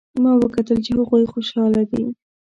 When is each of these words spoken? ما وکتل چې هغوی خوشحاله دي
ما 0.23 0.31
وکتل 0.43 0.77
چې 0.85 0.91
هغوی 0.99 1.23
خوشحاله 1.31 1.81
دي 1.91 2.03